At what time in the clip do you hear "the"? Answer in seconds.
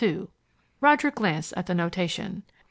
1.67-1.75